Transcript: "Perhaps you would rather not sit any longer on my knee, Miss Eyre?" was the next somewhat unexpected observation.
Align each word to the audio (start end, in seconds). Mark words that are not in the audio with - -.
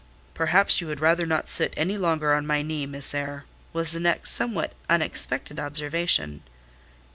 "Perhaps 0.33 0.81
you 0.81 0.87
would 0.87 0.99
rather 0.99 1.27
not 1.27 1.47
sit 1.47 1.75
any 1.77 1.95
longer 1.95 2.33
on 2.33 2.47
my 2.47 2.63
knee, 2.63 2.87
Miss 2.87 3.13
Eyre?" 3.13 3.45
was 3.71 3.91
the 3.91 3.99
next 3.99 4.31
somewhat 4.31 4.73
unexpected 4.89 5.59
observation. 5.59 6.41